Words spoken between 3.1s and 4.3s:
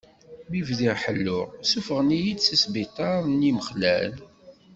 n yimexlal.